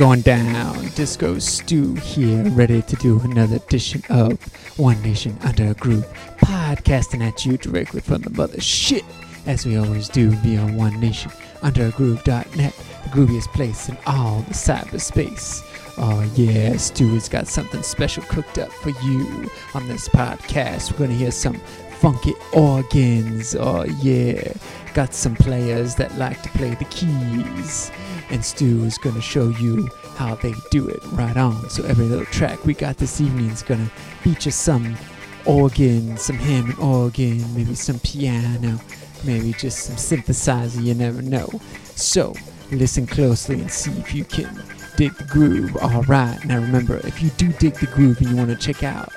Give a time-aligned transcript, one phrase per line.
[0.00, 0.88] Going down?
[0.94, 4.42] Disco Stew here, ready to do another edition of
[4.78, 6.06] One Nation Under a Groove,
[6.38, 9.04] podcasting at you directly from the mothership,
[9.46, 14.40] as we always do via One Nation Under a Groove.net, the grooviest place in all
[14.40, 15.62] the cyberspace.
[15.98, 20.92] Oh yeah, Stu has got something special cooked up for you on this podcast.
[20.92, 21.60] We're gonna hear some
[21.98, 23.54] funky organs.
[23.54, 24.54] Oh yeah,
[24.94, 27.90] got some players that like to play the keys
[28.30, 31.68] and Stu is going to show you how they do it right on.
[31.70, 33.90] So every little track we got this evening is going to
[34.22, 34.96] feature some
[35.46, 38.80] organ, some Hammond organ, maybe some piano,
[39.24, 41.48] maybe just some synthesizer, you never know.
[41.96, 42.34] So
[42.70, 44.62] listen closely and see if you can
[44.96, 45.76] dig the groove.
[45.78, 46.38] All right.
[46.44, 49.12] Now remember, if you do dig the groove and you want to check out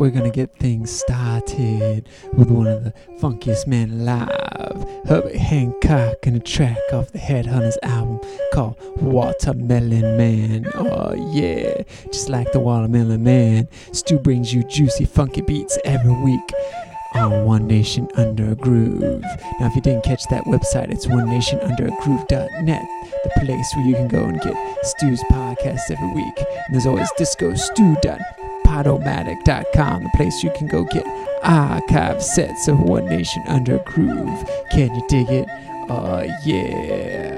[0.00, 6.36] we're gonna get things started with one of the funkiest men alive, Herbert Hancock, and
[6.36, 8.18] a track off the Headhunters album
[8.54, 10.66] called Watermelon Man.
[10.74, 16.50] Oh yeah, just like the Watermelon Man, Stu brings you juicy, funky beats every week
[17.12, 19.22] on One Nation Under a Groove.
[19.60, 22.84] Now, if you didn't catch that website, it's onenationunderagroove.net,
[23.24, 26.38] the place where you can go and get Stu's podcast every week.
[26.38, 27.10] And there's always
[28.70, 31.06] discostu.podomatic.com, the place you can go get
[31.42, 34.48] archive sets of One Nation Under Groove.
[34.70, 35.48] Can you dig it?
[35.88, 37.29] Oh, yeah.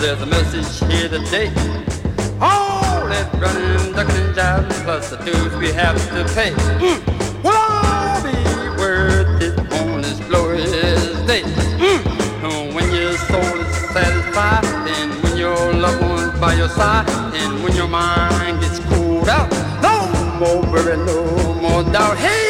[0.00, 1.48] There's a message here today.
[2.40, 6.52] All that running, ducking, jiving, plus the dues we have to pay.
[6.80, 7.44] Mm.
[7.44, 8.32] Will all be
[8.80, 11.42] worth it on this glorious day?
[11.78, 12.74] Mm.
[12.74, 17.76] When your soul is satisfied, and when your loved one's by your side, and when
[17.76, 19.50] your mind gets cooled out,
[19.82, 21.24] no more worry, no
[21.60, 22.16] more doubt.
[22.16, 22.49] Hey,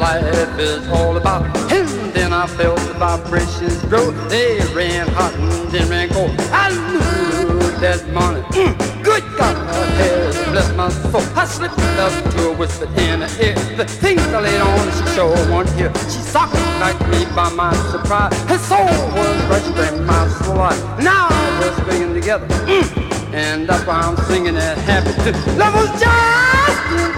[0.00, 1.44] life is all about.
[1.70, 4.10] And then I felt the vibrations grow.
[4.28, 6.32] They ran hot and then ran cold.
[6.50, 8.42] I knew that morning.
[8.56, 11.22] Mm, good God, her hair bless my soul.
[11.36, 13.54] I slipped up to her, whisper in her ear.
[13.76, 15.92] The things I laid on, she sure won't hear.
[16.08, 18.34] She socked like me by my surprise.
[18.48, 20.56] Her soul was registering my soul.
[21.04, 21.28] Now
[21.60, 22.46] we're swinging together.
[22.64, 25.12] Mm, and that's why I'm singing that happy.
[25.58, 26.59] Love was in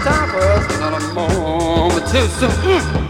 [0.03, 3.02] time for us, not a moment too soon.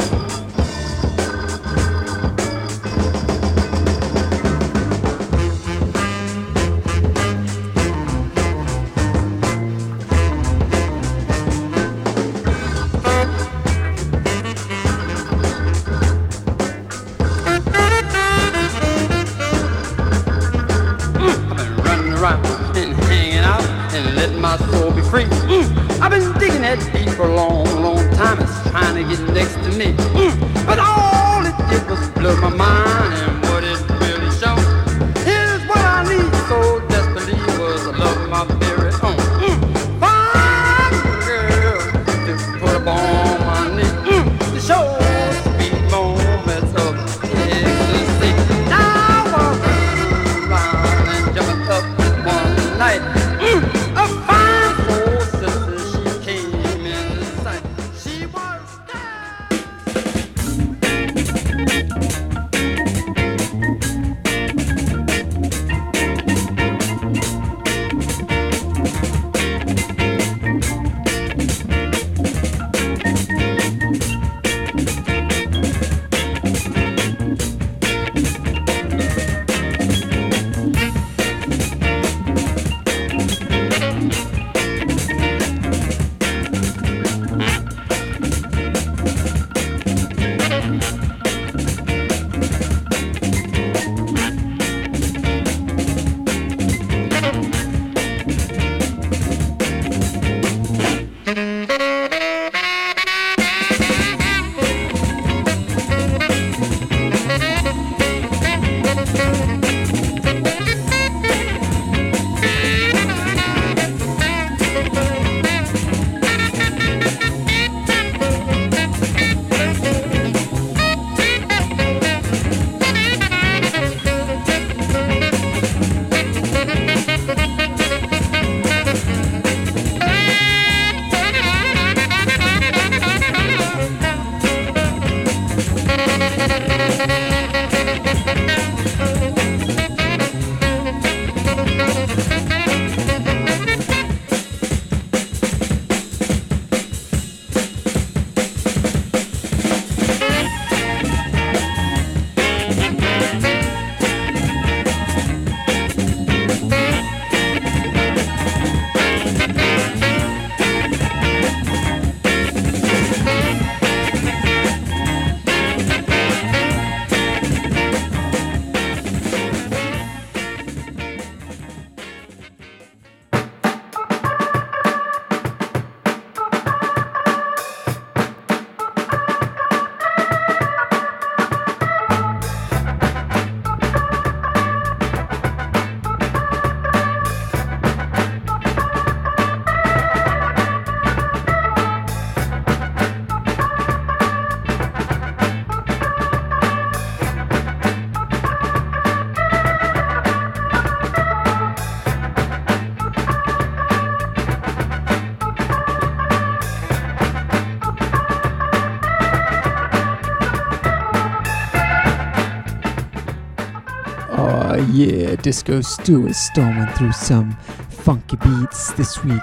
[214.94, 217.54] Yeah, Disco Stew is storming through some
[217.90, 219.42] funky beats this week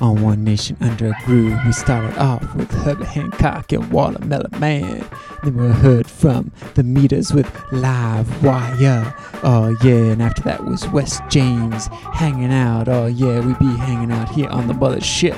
[0.00, 1.58] on One Nation Under a Groove.
[1.66, 5.04] We started off with Herbie Hancock and Watermelon Man.
[5.42, 9.12] Then we heard from the Meters with Live Wire.
[9.42, 12.88] Oh yeah, and after that was West James hanging out.
[12.88, 15.36] Oh yeah, we be hanging out here on the mothership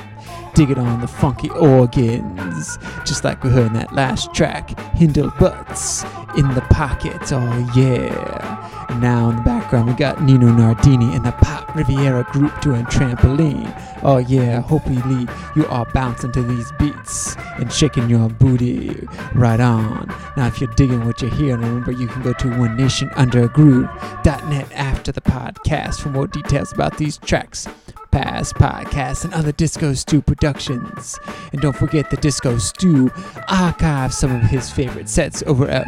[0.53, 6.03] digging on the funky organs, just like we heard in that last track, Hindal Butts
[6.37, 7.21] in the Pocket.
[7.33, 8.61] Oh yeah.
[9.01, 13.73] Now in the we got Nino Nardini and the Pop Riviera group doing trampoline.
[14.03, 19.07] Oh yeah, hopefully you are bouncing to these beats and shaking your booty.
[19.33, 20.07] Right on.
[20.37, 23.43] Now if you're digging what you're hearing, remember you can go to one nation under
[23.43, 27.67] a groove.net after the podcast for more details about these tracks
[28.11, 31.19] past podcasts and other Disco Stew productions.
[31.51, 33.11] And don't forget the Disco Stew
[33.49, 35.85] archives some of his favorite sets over at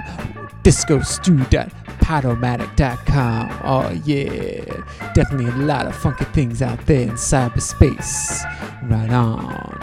[0.67, 3.59] discostew.podomatic.com.
[3.63, 8.43] Oh yeah, definitely a lot of funky things out there in cyberspace.
[8.89, 9.79] Right on.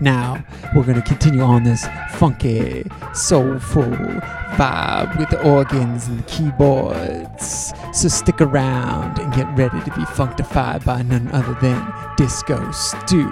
[0.00, 0.44] Now,
[0.76, 7.72] we're going to continue on this funky, soulful vibe with the organs and the keyboards.
[7.92, 11.84] So stick around and get ready to be functified by none other than
[12.16, 13.28] Disco Stew.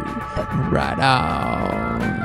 [0.73, 2.20] Right on.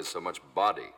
[0.00, 0.88] Has so much body.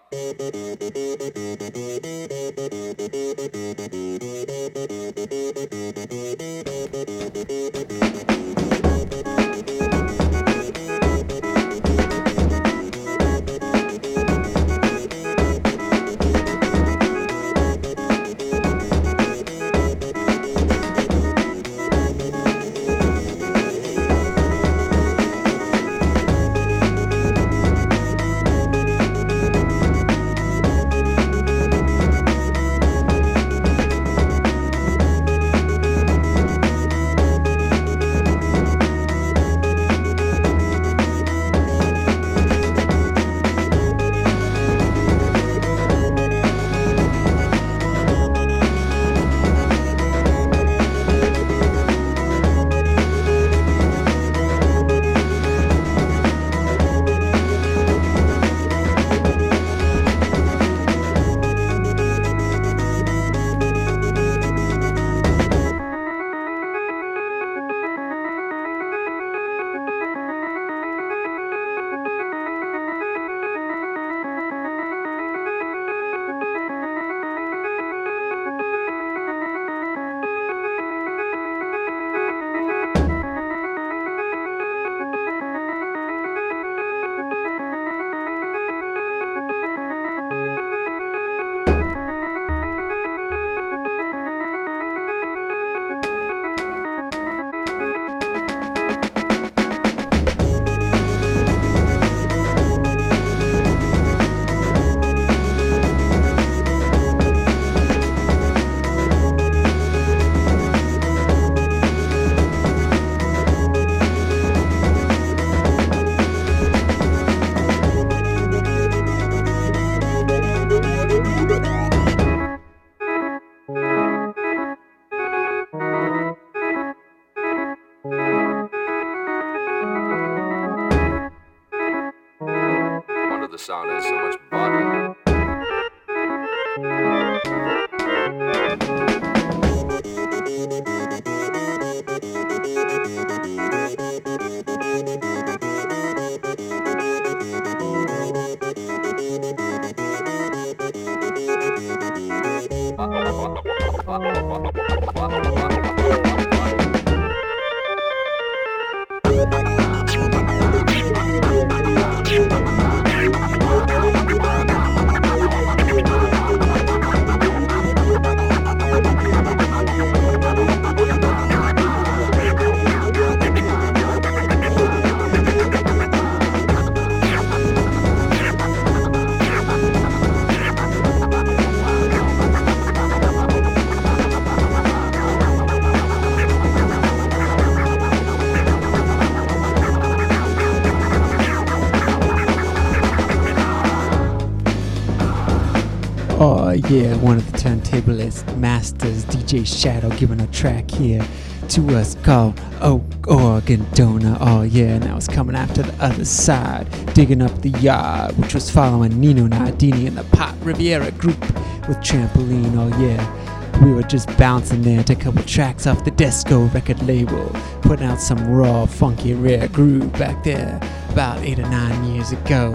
[196.92, 201.26] Yeah, one of the turntablist masters, DJ Shadow, giving a track here
[201.70, 204.36] to us called Oak Organ Donor.
[204.40, 208.52] Oh yeah, and that was coming after the other side, digging up the yard, which
[208.52, 211.40] was following Nino Nardini and the Pop Riviera group
[211.88, 212.76] with Trampoline.
[212.76, 217.02] Oh yeah, we were just bouncing there to a couple tracks off the Desco record
[217.04, 217.48] label,
[217.80, 220.78] putting out some raw, funky, rare groove back there
[221.12, 222.72] about eight or nine years ago.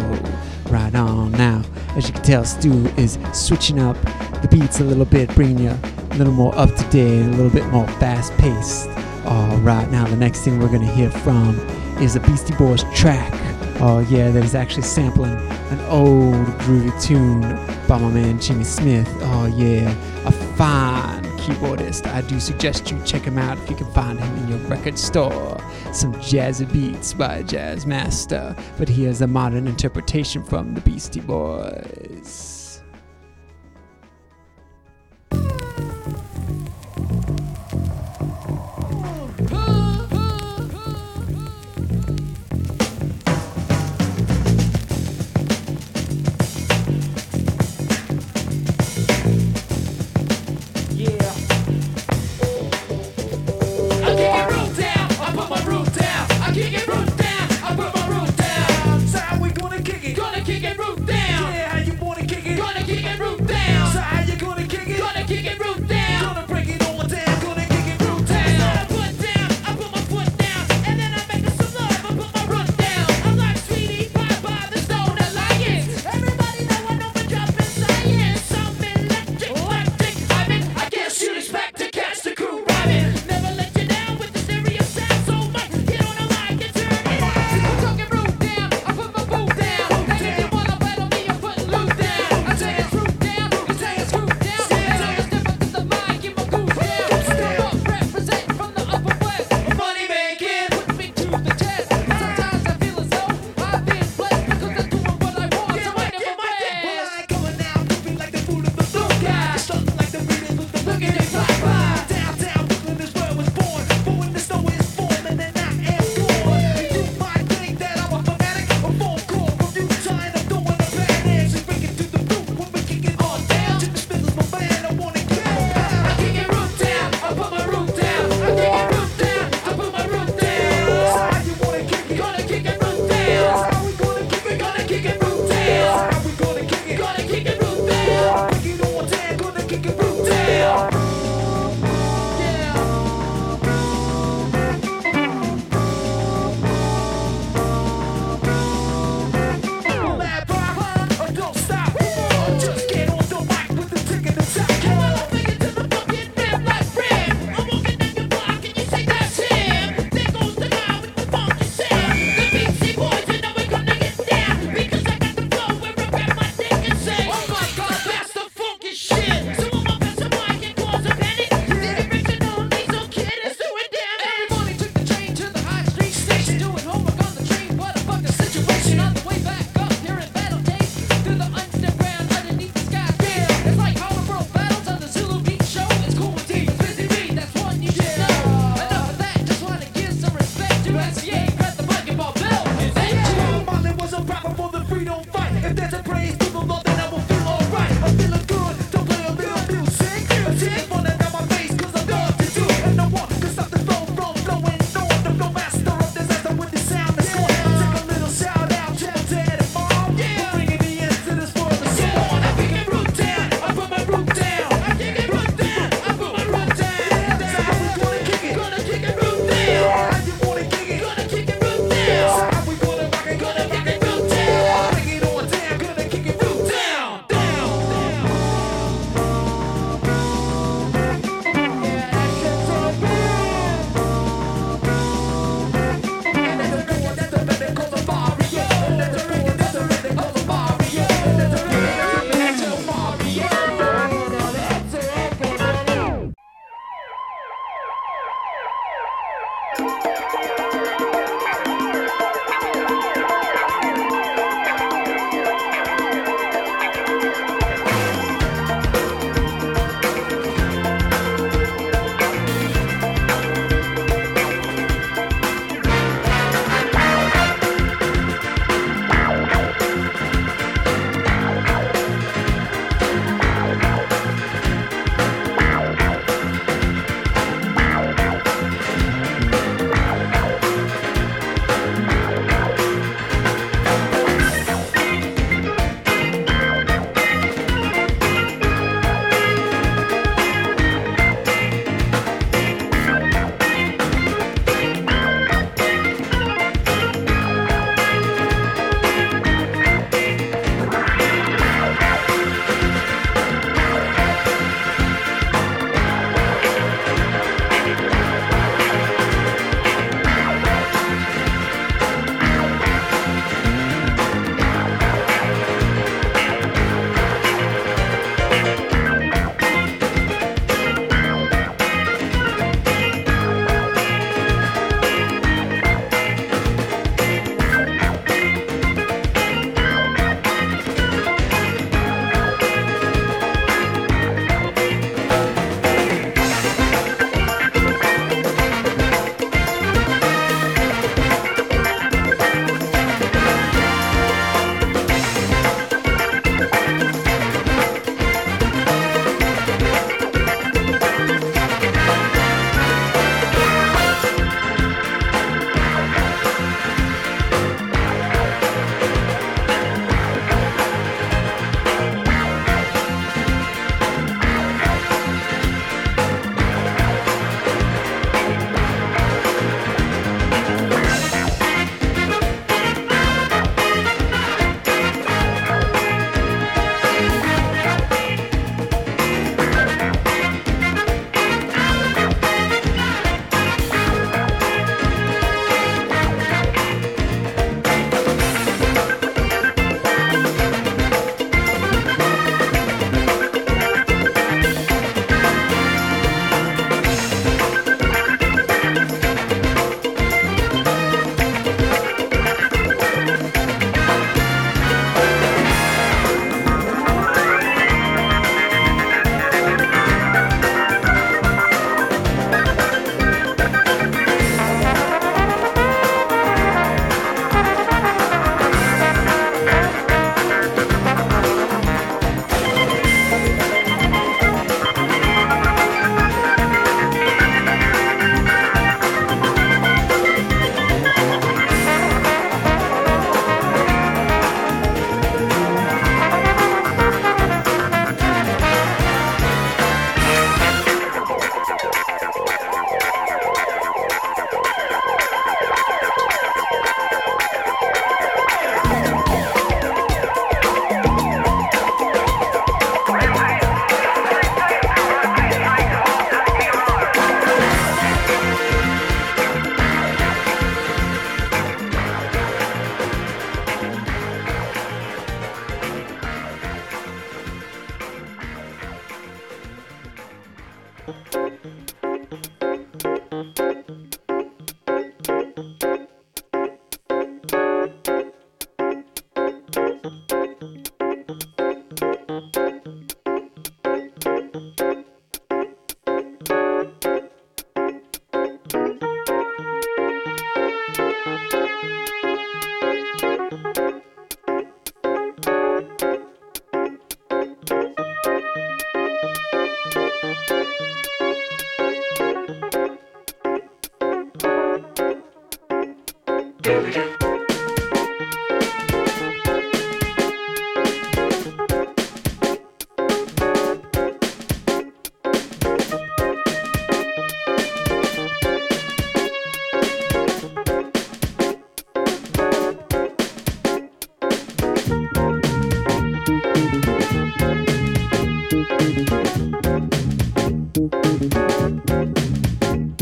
[0.69, 1.63] Right on now,
[1.95, 3.95] as you can tell, Stu is switching up
[4.41, 7.49] the beats a little bit, bringing you a little more up to date, a little
[7.49, 8.89] bit more fast paced.
[9.25, 11.57] All uh, right, now the next thing we're gonna hear from
[11.99, 13.31] is a Beastie Boys track.
[13.79, 15.35] Oh yeah, that is actually sampling
[15.71, 17.41] an old groovy tune
[17.87, 19.09] by my man Jimmy Smith.
[19.21, 19.89] Oh yeah,
[20.25, 22.05] a fine keyboardist.
[22.07, 24.99] I do suggest you check him out if you can find him in your record
[24.99, 25.56] store.
[25.93, 28.55] Some jazzy beats by jazz master.
[28.77, 32.06] But here's a modern interpretation from the Beastie Boys.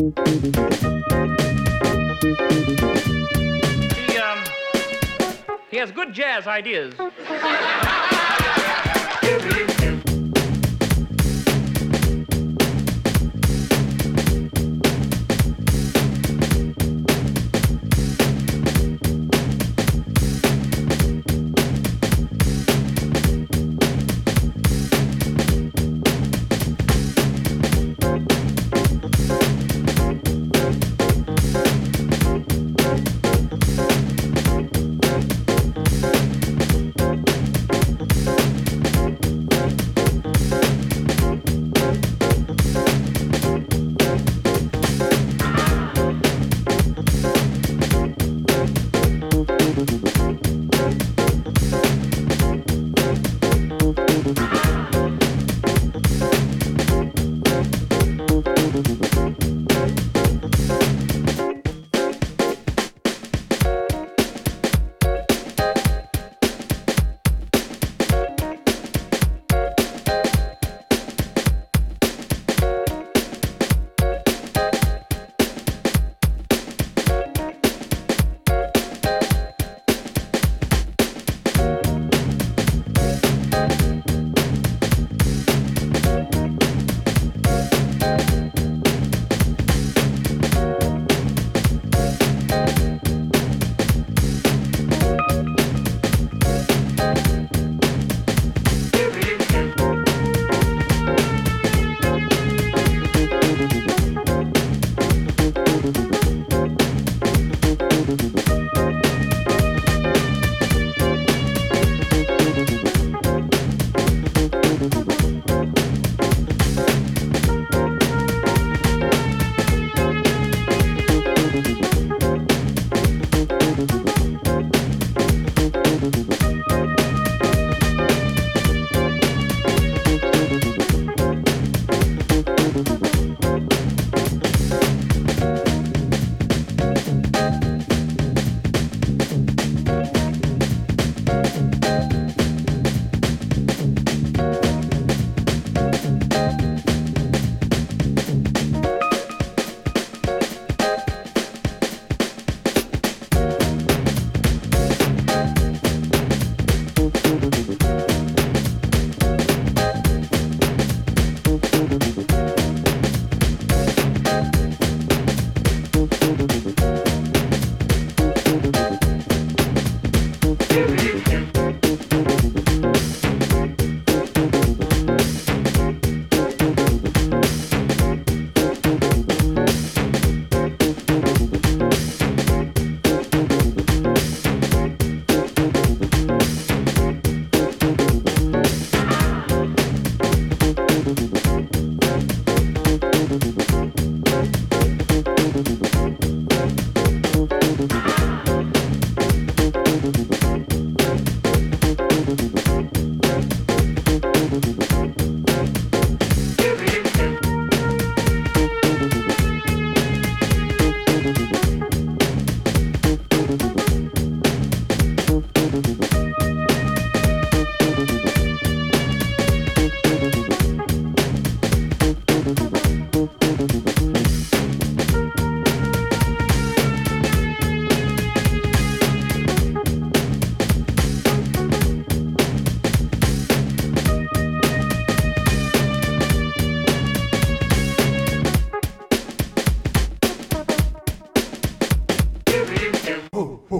[0.05, 0.11] He,
[4.19, 4.43] um,
[5.71, 6.93] he has good jazz ideas.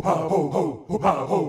[0.05, 1.44] ho, ho, ho, ho, ho.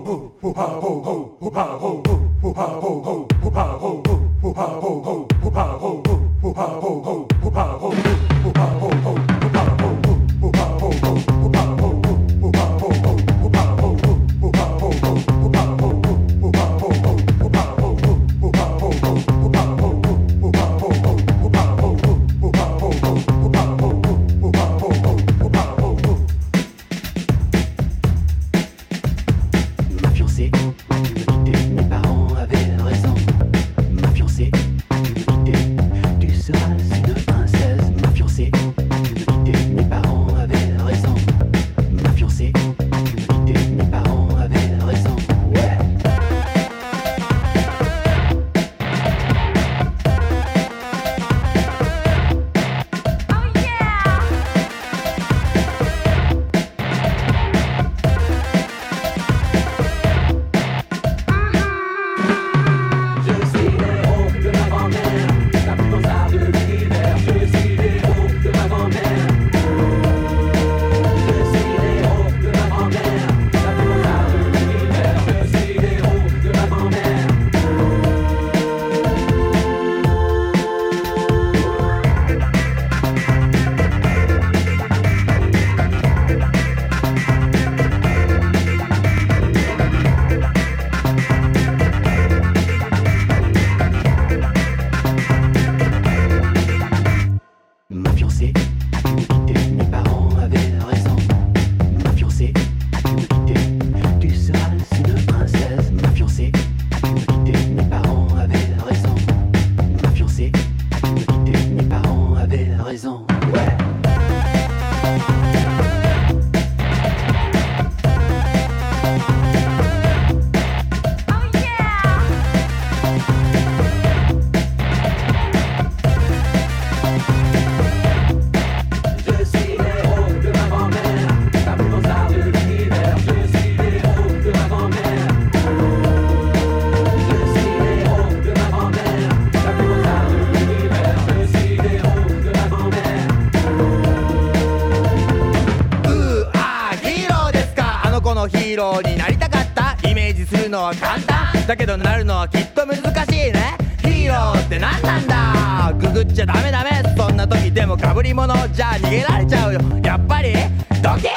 [150.95, 153.77] 簡単だけどなるのはきっと難しいね。
[154.01, 155.93] ヒーローって何なんだ。
[155.93, 157.01] ググっちゃダメダメ。
[157.17, 159.79] そんな時でもかぶり物じゃ逃げられちゃうよ。
[160.03, 160.53] やっぱり
[161.01, 161.36] ドキッ。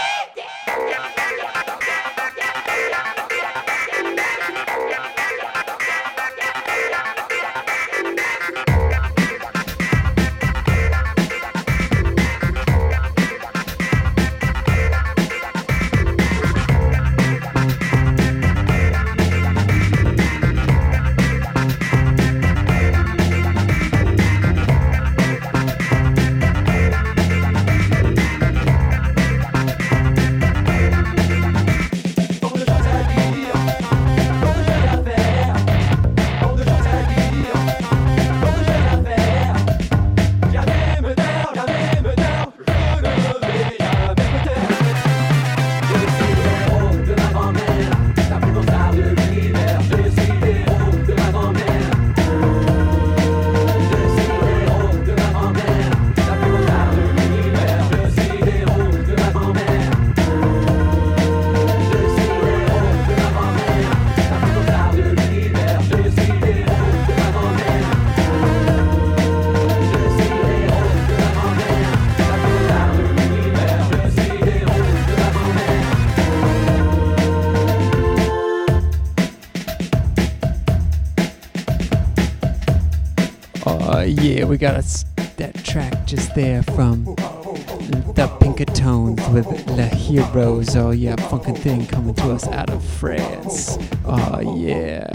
[84.61, 85.07] got us
[85.39, 90.77] that track just there from the Pinker Tones with La Heroes.
[90.77, 93.79] Oh yeah, fucking thing coming to us out of France.
[94.05, 95.11] Oh yeah.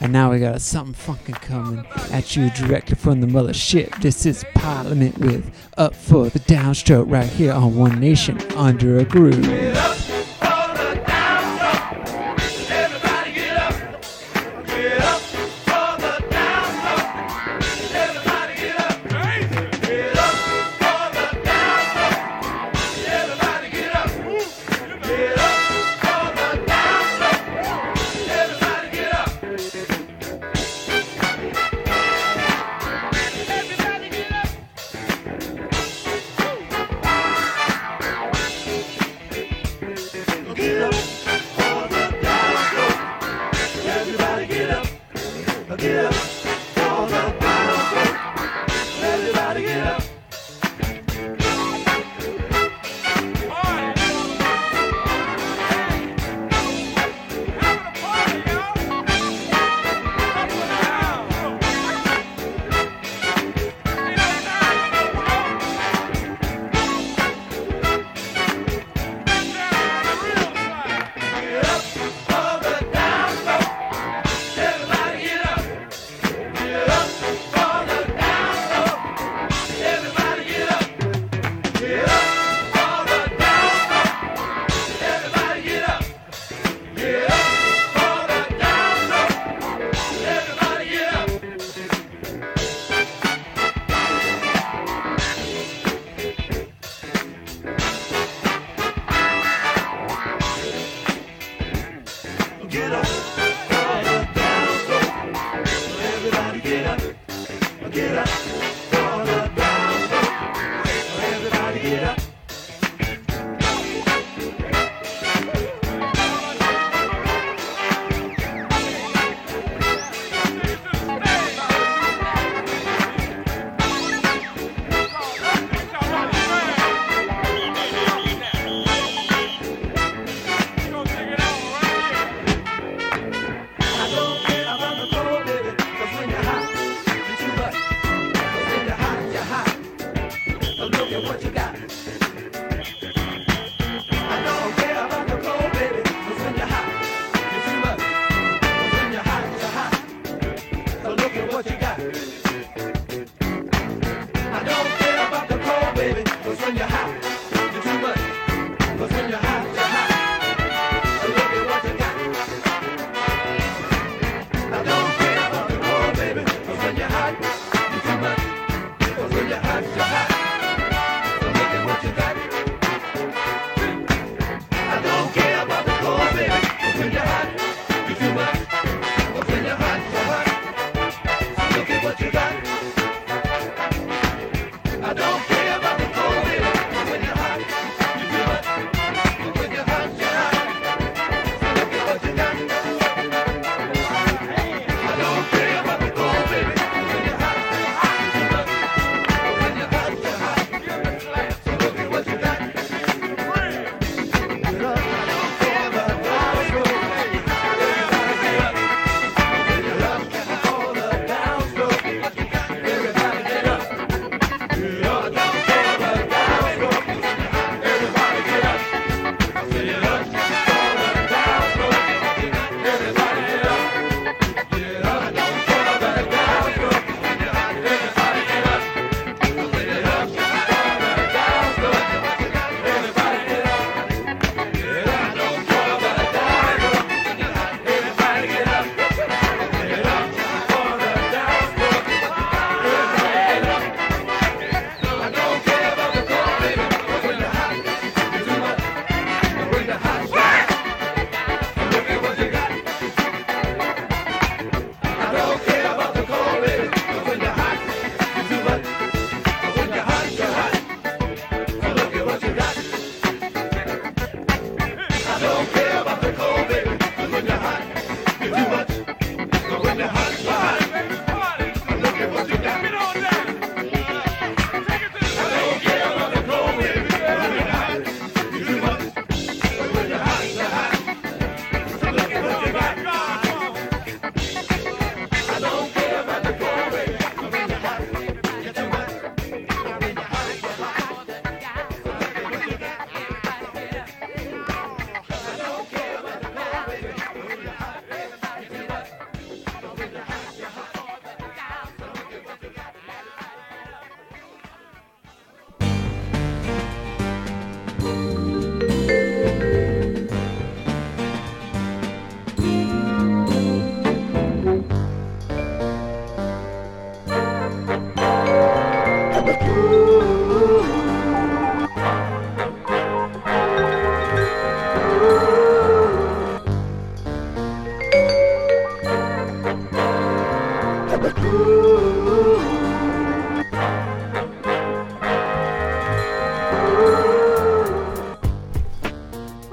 [0.00, 4.00] And now we got something fucking coming at you directly from the mothership.
[4.00, 9.04] This is Parliament with Up for the Downstroke right here on One Nation Under a
[9.04, 10.09] Groove.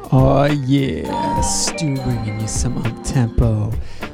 [0.09, 3.69] Oh yeah, Stu bringing you some up tempo,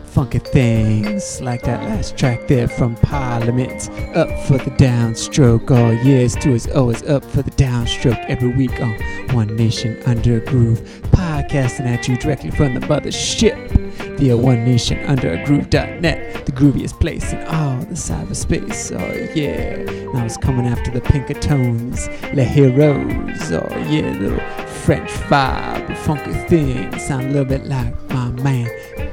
[0.06, 3.90] funky things like that last track there from Parliament.
[4.16, 5.70] Up for the downstroke.
[5.70, 8.96] Oh yeah, Stu is always up for the downstroke every week on
[9.36, 13.73] One Nation Under Groove, podcasting at you directly from the mothership
[14.18, 18.92] via uh, One Nation Under a Groove.net, the grooviest place in all the cyberspace.
[18.92, 19.84] Oh yeah,
[20.14, 23.52] now it's coming after the pinker tones, Les Heroes.
[23.52, 26.98] Oh yeah, little French vibe, funky thing.
[27.00, 28.66] Sound a little bit like my man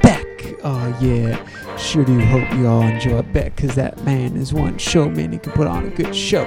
[0.03, 0.27] Beck.
[0.63, 1.45] Oh yeah,
[1.77, 5.33] sure do hope you all enjoy Beck, cause that man is one showman.
[5.33, 6.45] He can put on a good show.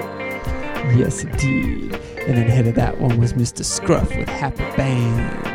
[0.96, 1.94] Yes, indeed.
[2.26, 3.64] And then ahead of that one was Mr.
[3.64, 5.53] Scruff with Happy Band.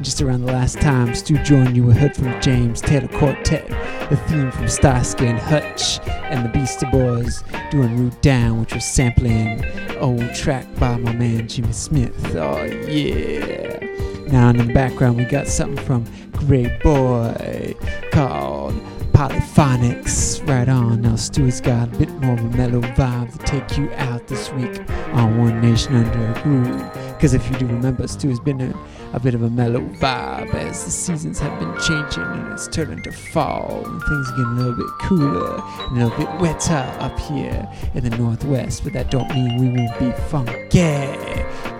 [0.00, 3.68] Just around the last time Stu joined you, we heard from James Taylor Quartet,
[4.08, 7.42] the theme from Starsky and Hutch, and the Beastie Boys
[7.72, 9.64] doing Root Down, which was sampling
[9.98, 12.36] old track by my man Jimmy Smith.
[12.36, 13.80] Oh yeah.
[14.28, 18.74] Now in the background we got something from Greyboy called
[19.12, 20.46] Polyphonix.
[20.48, 21.02] Right on.
[21.02, 24.52] Now Stuart's got a bit more of a mellow vibe to take you out this
[24.52, 24.80] week
[25.12, 27.07] on One Nation Under a Groove.
[27.18, 28.72] Because if you do remember, Stuart's been in
[29.12, 33.02] a bit of a mellow vibe as the seasons have been changing and it's turning
[33.02, 35.60] to fall and things are getting a little bit cooler
[35.90, 38.84] and a little bit wetter up here in the northwest.
[38.84, 40.78] But that don't mean we won't be funky.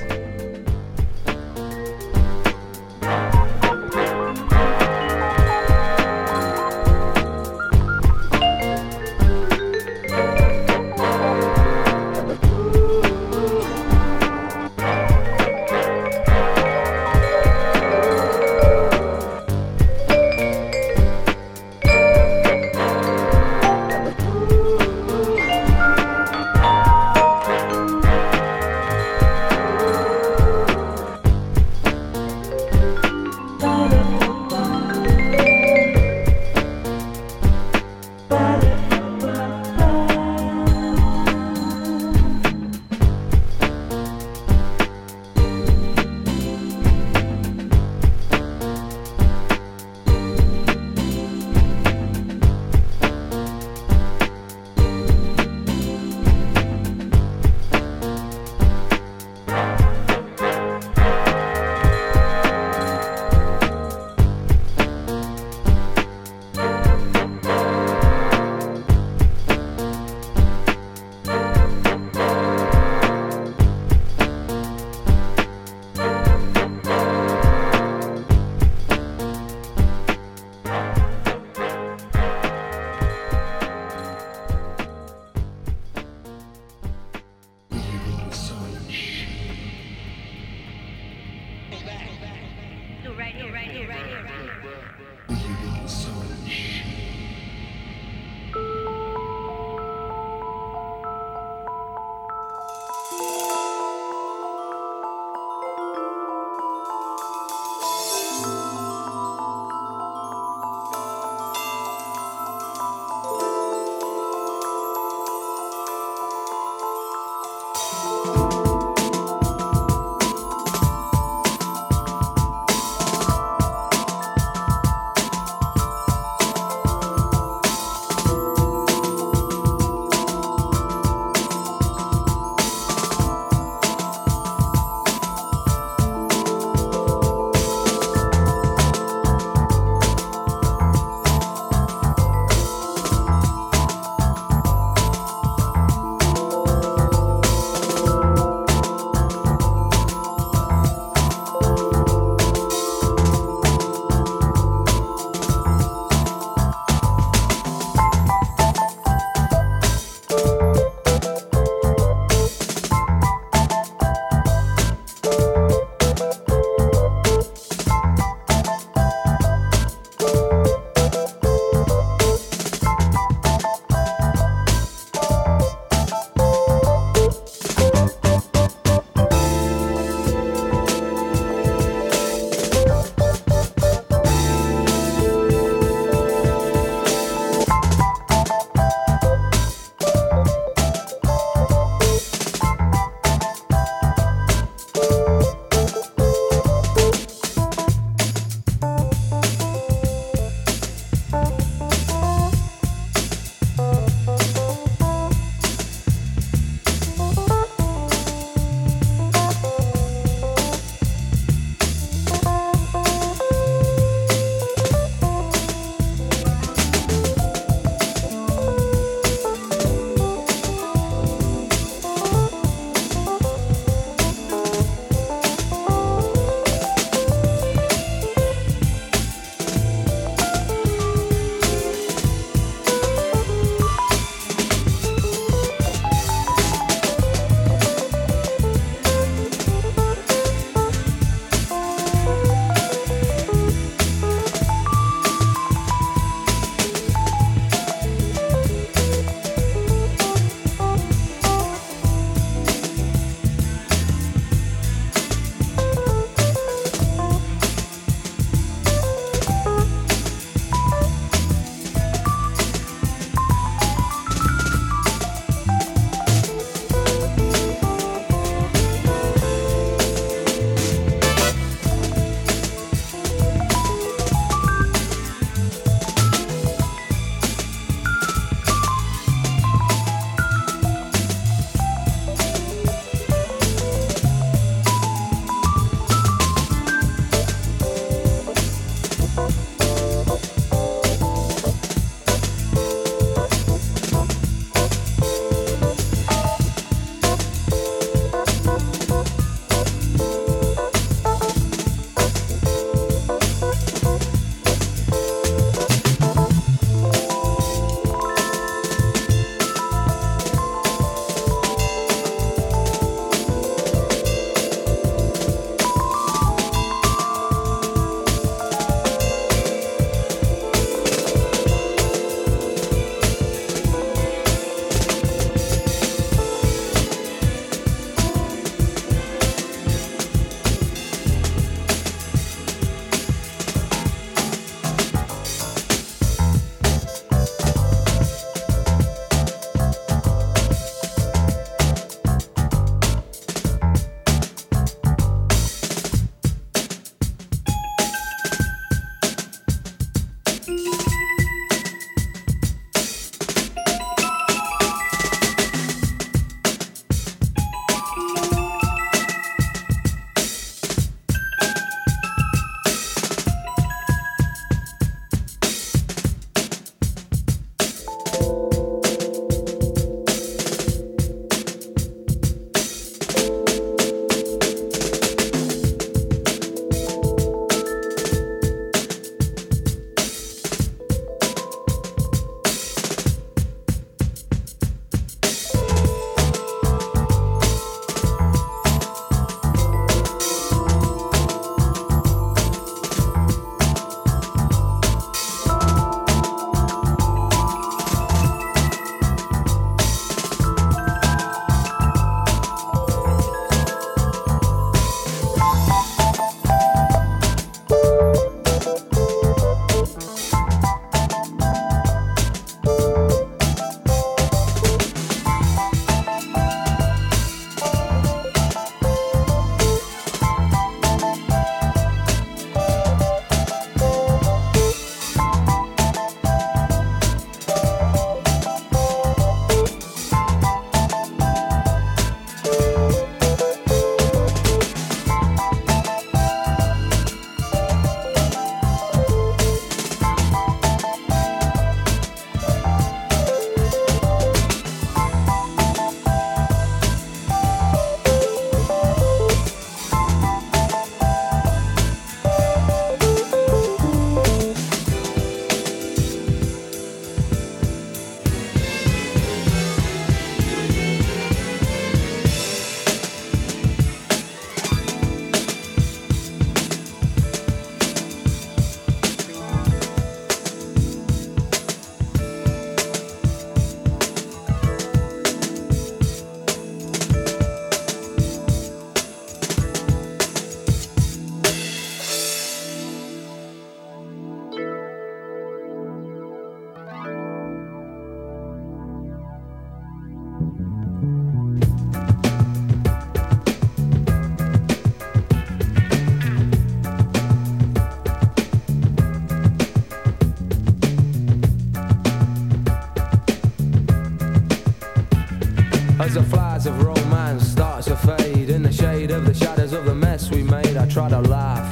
[508.17, 511.41] Fade in the shade of the shadows of the mess we made, I try to
[511.41, 511.87] laugh,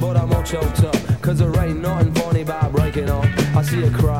[0.00, 0.96] but I'm all choked up.
[1.22, 3.24] Cause there ain't nothing funny about breaking up.
[3.56, 4.19] I see you cry,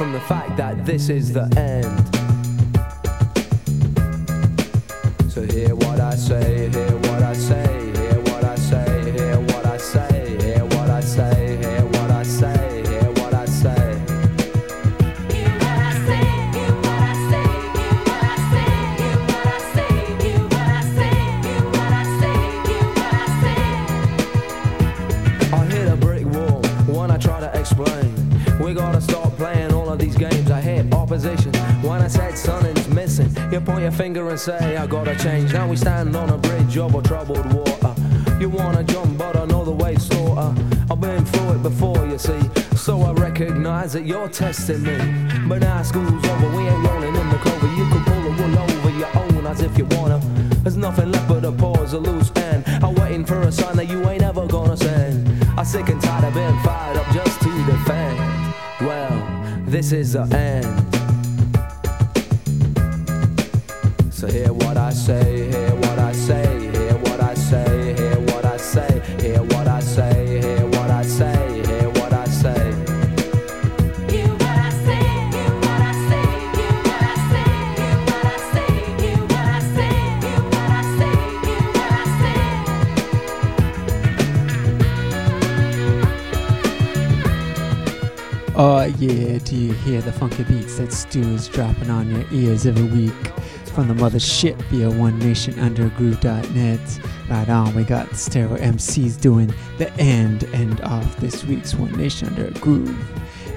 [0.00, 2.19] from the fact that this is the end.
[44.70, 45.48] Testing me.
[45.48, 47.66] But now school's over, we ain't rolling in the clover.
[47.66, 50.18] You can pull the wool over your own as if you wanna.
[50.62, 52.64] There's nothing left but a pause, a loose end.
[52.84, 55.28] I'm waiting for a sign that you ain't ever gonna send.
[55.58, 58.18] I'm sick and tired of being fired up just to defend.
[58.80, 60.66] Well, this is the end.
[64.12, 66.49] So hear what I say, hear what I say,
[89.00, 92.84] yeah, do you hear the funky beats that Stu is dropping on your ears every
[92.84, 93.14] week
[93.72, 97.00] from the mothership via OneNationUndergroove.net?
[97.30, 102.28] Right on, we got Stereo MCs doing the end end of this week's One Nation
[102.28, 102.94] Under Groove.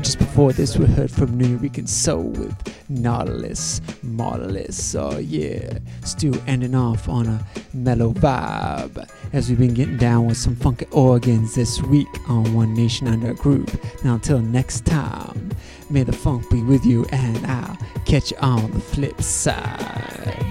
[0.01, 4.95] Just before this, we heard from Nuyorican Soul with Nautilus, Nautilus.
[4.95, 10.38] Oh yeah, Stu ending off on a mellow vibe as we've been getting down with
[10.38, 13.79] some funky organs this week on One Nation Under a Groove.
[14.03, 15.51] Now until next time,
[15.89, 20.42] may the funk be with you, and I'll catch you on the flip side.